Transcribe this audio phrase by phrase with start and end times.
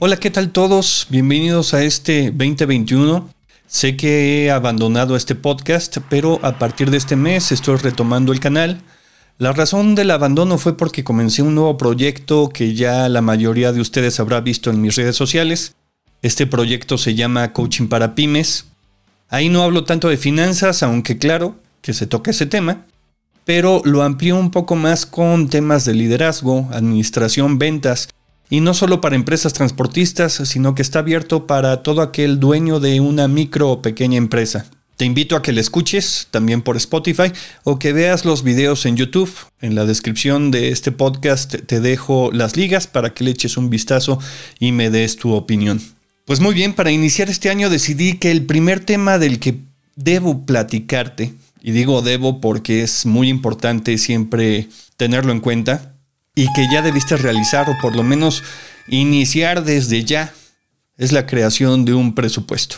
[0.00, 1.08] Hola, ¿qué tal todos?
[1.10, 3.34] Bienvenidos a este 2021.
[3.66, 8.38] Sé que he abandonado este podcast, pero a partir de este mes estoy retomando el
[8.38, 8.80] canal.
[9.38, 13.80] La razón del abandono fue porque comencé un nuevo proyecto que ya la mayoría de
[13.80, 15.74] ustedes habrá visto en mis redes sociales.
[16.22, 18.66] Este proyecto se llama Coaching para Pymes.
[19.28, 22.86] Ahí no hablo tanto de finanzas, aunque claro que se toca ese tema,
[23.44, 28.10] pero lo amplío un poco más con temas de liderazgo, administración, ventas
[28.50, 33.00] y no solo para empresas transportistas, sino que está abierto para todo aquel dueño de
[33.00, 34.66] una micro o pequeña empresa.
[34.96, 37.30] Te invito a que le escuches también por Spotify
[37.62, 39.32] o que veas los videos en YouTube.
[39.60, 43.70] En la descripción de este podcast te dejo las ligas para que le eches un
[43.70, 44.18] vistazo
[44.58, 45.80] y me des tu opinión.
[46.24, 49.60] Pues muy bien, para iniciar este año decidí que el primer tema del que
[49.94, 55.94] debo platicarte, y digo debo porque es muy importante siempre tenerlo en cuenta,
[56.38, 58.44] y que ya debiste realizar o por lo menos
[58.86, 60.32] iniciar desde ya
[60.96, 62.76] es la creación de un presupuesto.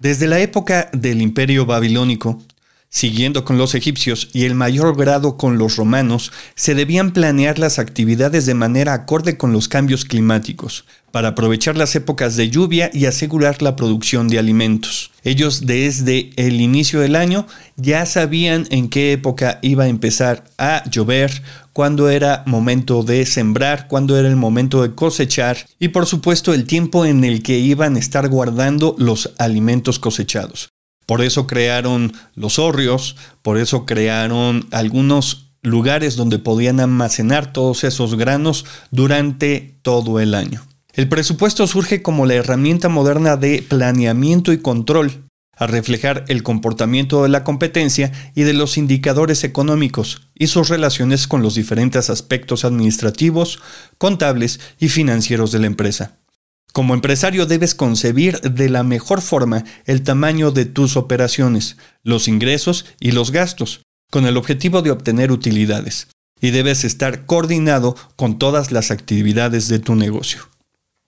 [0.00, 2.42] Desde la época del imperio babilónico,
[2.88, 7.78] siguiendo con los egipcios y el mayor grado con los romanos, se debían planear las
[7.78, 13.04] actividades de manera acorde con los cambios climáticos, para aprovechar las épocas de lluvia y
[13.04, 15.10] asegurar la producción de alimentos.
[15.24, 17.46] Ellos desde el inicio del año
[17.76, 21.42] ya sabían en qué época iba a empezar a llover,
[21.74, 26.64] cuándo era momento de sembrar, cuándo era el momento de cosechar y por supuesto el
[26.64, 30.70] tiempo en el que iban a estar guardando los alimentos cosechados.
[31.04, 38.14] Por eso crearon los hórreos, por eso crearon algunos lugares donde podían almacenar todos esos
[38.14, 40.64] granos durante todo el año.
[40.92, 45.24] El presupuesto surge como la herramienta moderna de planeamiento y control,
[45.56, 51.26] a reflejar el comportamiento de la competencia y de los indicadores económicos y sus relaciones
[51.26, 53.60] con los diferentes aspectos administrativos,
[53.98, 56.18] contables y financieros de la empresa.
[56.72, 62.84] Como empresario debes concebir de la mejor forma el tamaño de tus operaciones, los ingresos
[62.98, 66.08] y los gastos, con el objetivo de obtener utilidades,
[66.40, 70.48] y debes estar coordinado con todas las actividades de tu negocio.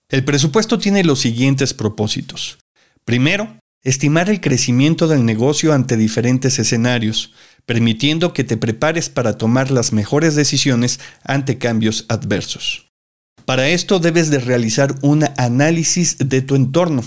[0.09, 2.59] El presupuesto tiene los siguientes propósitos.
[3.03, 7.33] Primero, estimar el crecimiento del negocio ante diferentes escenarios,
[7.65, 12.89] permitiendo que te prepares para tomar las mejores decisiones ante cambios adversos.
[13.45, 17.01] Para esto debes de realizar un análisis de tu entorno.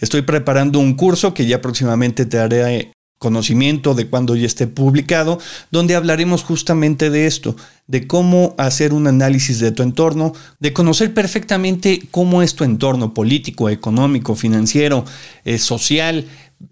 [0.00, 2.90] Estoy preparando un curso que ya próximamente te haré
[3.24, 5.38] conocimiento de cuando ya esté publicado,
[5.70, 11.14] donde hablaremos justamente de esto, de cómo hacer un análisis de tu entorno, de conocer
[11.14, 15.06] perfectamente cómo es tu entorno político, económico, financiero,
[15.46, 16.26] eh, social,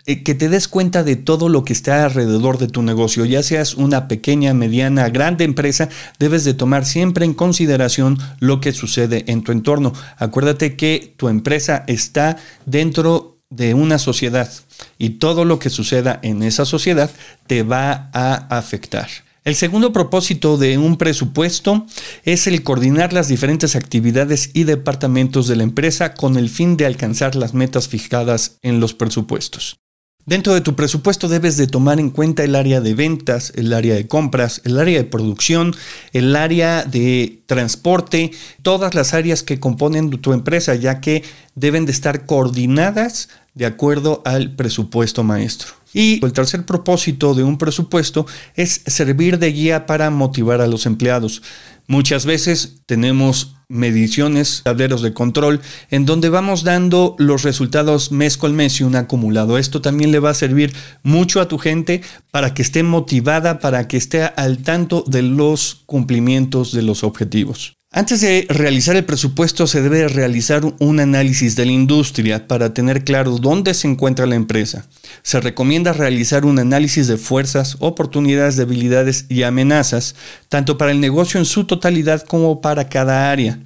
[0.04, 3.42] eh, que te des cuenta de todo lo que está alrededor de tu negocio, ya
[3.42, 5.88] seas una pequeña, mediana, grande empresa,
[6.18, 9.94] debes de tomar siempre en consideración lo que sucede en tu entorno.
[10.18, 12.36] Acuérdate que tu empresa está
[12.66, 14.50] dentro de una sociedad
[14.98, 17.10] y todo lo que suceda en esa sociedad
[17.46, 19.08] te va a afectar.
[19.44, 21.86] El segundo propósito de un presupuesto
[22.24, 26.86] es el coordinar las diferentes actividades y departamentos de la empresa con el fin de
[26.86, 29.78] alcanzar las metas fijadas en los presupuestos.
[30.24, 33.96] Dentro de tu presupuesto debes de tomar en cuenta el área de ventas, el área
[33.96, 35.74] de compras, el área de producción,
[36.12, 38.30] el área de transporte,
[38.62, 41.24] todas las áreas que componen tu empresa, ya que
[41.56, 45.72] deben de estar coordinadas de acuerdo al presupuesto maestro.
[45.94, 50.86] Y el tercer propósito de un presupuesto es servir de guía para motivar a los
[50.86, 51.42] empleados.
[51.86, 58.54] Muchas veces tenemos mediciones, tableros de control, en donde vamos dando los resultados mes con
[58.54, 59.58] mes y un acumulado.
[59.58, 63.88] Esto también le va a servir mucho a tu gente para que esté motivada, para
[63.88, 67.74] que esté al tanto de los cumplimientos de los objetivos.
[67.94, 73.04] Antes de realizar el presupuesto se debe realizar un análisis de la industria para tener
[73.04, 74.86] claro dónde se encuentra la empresa.
[75.22, 80.14] Se recomienda realizar un análisis de fuerzas, oportunidades, debilidades y amenazas,
[80.48, 83.58] tanto para el negocio en su totalidad como para cada área.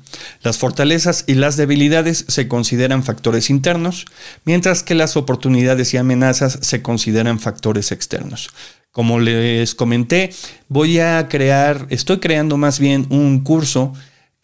[0.43, 4.07] Las fortalezas y las debilidades se consideran factores internos,
[4.45, 8.51] mientras que las oportunidades y amenazas se consideran factores externos.
[8.91, 10.31] Como les comenté,
[10.69, 13.93] voy a crear, estoy creando más bien un curso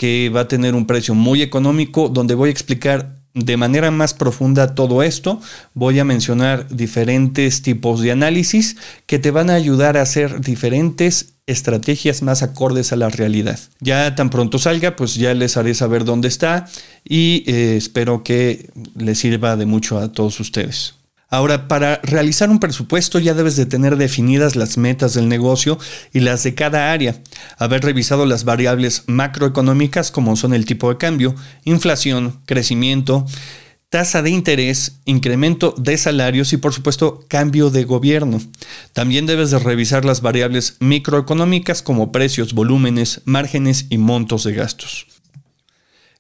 [0.03, 4.15] que va a tener un precio muy económico, donde voy a explicar de manera más
[4.15, 5.41] profunda todo esto.
[5.75, 8.77] Voy a mencionar diferentes tipos de análisis
[9.07, 13.61] que te van a ayudar a hacer diferentes estrategias más acordes a la realidad.
[13.79, 16.67] Ya tan pronto salga, pues ya les haré saber dónde está
[17.05, 20.97] y eh, espero que les sirva de mucho a todos ustedes.
[21.33, 25.79] Ahora, para realizar un presupuesto ya debes de tener definidas las metas del negocio
[26.13, 27.23] y las de cada área,
[27.57, 31.35] haber revisado las variables macroeconómicas como son el tipo de cambio,
[31.65, 33.25] inflación, crecimiento,
[33.89, 38.39] tasa de interés, incremento de salarios y por supuesto cambio de gobierno.
[38.93, 45.12] También debes de revisar las variables microeconómicas como precios, volúmenes, márgenes y montos de gastos.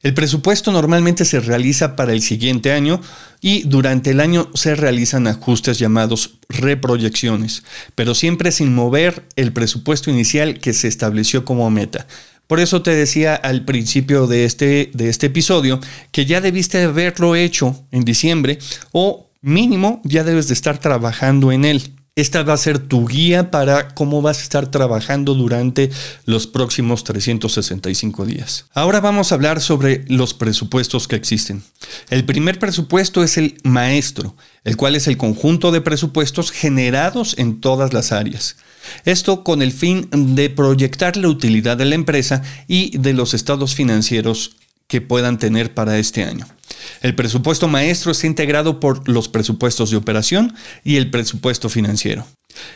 [0.02, 3.00] El presupuesto normalmente se realiza para el siguiente año
[3.40, 7.62] y durante el año se realizan ajustes llamados reproyecciones,
[7.94, 12.08] pero siempre sin mover el presupuesto inicial que se estableció como meta.
[12.48, 15.78] Por eso te decía al principio de este, de este episodio
[16.10, 18.58] que ya debiste haberlo hecho en diciembre
[18.90, 22.01] o mínimo ya debes de estar trabajando en él.
[22.14, 25.90] Esta va a ser tu guía para cómo vas a estar trabajando durante
[26.26, 28.66] los próximos 365 días.
[28.74, 31.62] Ahora vamos a hablar sobre los presupuestos que existen.
[32.10, 37.62] El primer presupuesto es el maestro, el cual es el conjunto de presupuestos generados en
[37.62, 38.56] todas las áreas.
[39.06, 43.74] Esto con el fin de proyectar la utilidad de la empresa y de los estados
[43.74, 44.56] financieros
[44.92, 46.46] que puedan tener para este año.
[47.00, 50.54] El presupuesto maestro está integrado por los presupuestos de operación
[50.84, 52.26] y el presupuesto financiero.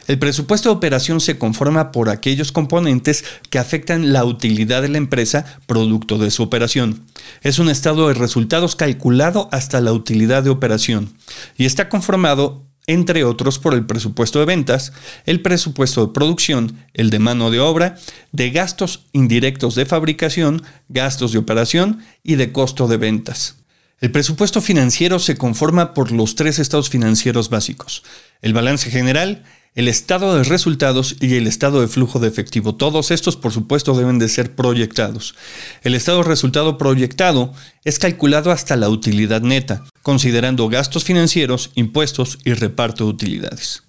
[0.07, 4.97] El presupuesto de operación se conforma por aquellos componentes que afectan la utilidad de la
[4.97, 7.05] empresa producto de su operación.
[7.43, 11.13] Es un estado de resultados calculado hasta la utilidad de operación
[11.59, 14.93] y está conformado entre otros por el presupuesto de ventas,
[15.25, 17.97] el presupuesto de producción, el de mano de obra,
[18.33, 23.57] de gastos indirectos de fabricación, gastos de operación y de costo de ventas.
[24.01, 28.03] El presupuesto financiero se conforma por los tres estados financieros básicos,
[28.43, 29.43] el balance general,
[29.75, 32.75] el estado de resultados y el estado de flujo de efectivo.
[32.75, 35.35] Todos estos, por supuesto, deben de ser proyectados.
[35.83, 37.53] El estado de resultado proyectado
[37.85, 43.83] es calculado hasta la utilidad neta, considerando gastos financieros, impuestos y reparto de utilidades.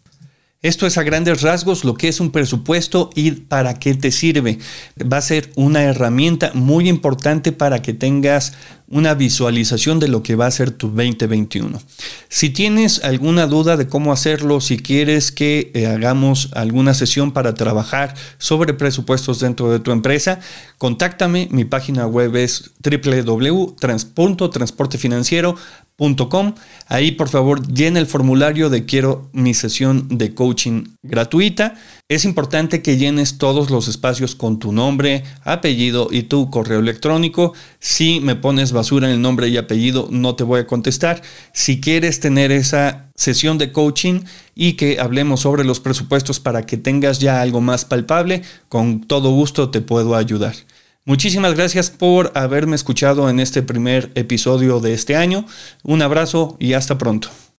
[0.63, 4.57] Esto es a grandes rasgos lo que es un presupuesto y para qué te sirve.
[4.99, 8.53] Va a ser una herramienta muy importante para que tengas
[8.89, 11.79] una visualización de lo que va a ser tu 2021.
[12.29, 17.53] Si tienes alguna duda de cómo hacerlo, si quieres que eh, hagamos alguna sesión para
[17.53, 20.39] trabajar sobre presupuestos dentro de tu empresa,
[20.79, 21.49] contáctame.
[21.51, 22.71] Mi página web es
[25.97, 26.53] www.transportefinanciero.com
[26.87, 31.75] Ahí por favor llena el formulario de quiero mi sesión de coaching gratuita.
[32.07, 37.53] Es importante que llenes todos los espacios con tu nombre, apellido y tu correo electrónico.
[37.79, 41.21] Si me pones basura en el nombre y apellido no te voy a contestar.
[41.53, 44.21] Si quieres tener esa sesión de coaching
[44.55, 49.31] y que hablemos sobre los presupuestos para que tengas ya algo más palpable, con todo
[49.31, 50.55] gusto te puedo ayudar.
[51.07, 55.45] Muchísimas gracias por haberme escuchado en este primer episodio de este año.
[55.83, 57.29] Un abrazo y hasta pronto.